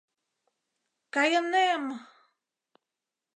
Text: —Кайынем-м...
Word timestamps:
—Кайынем-м... 1.13 1.85